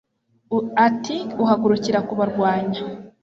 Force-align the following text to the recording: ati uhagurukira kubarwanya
ati 0.87 1.15
uhagurukira 1.43 1.99
kubarwanya 2.07 2.81